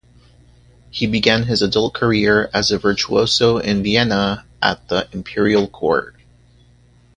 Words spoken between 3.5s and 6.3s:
in Vienna, at the imperial court.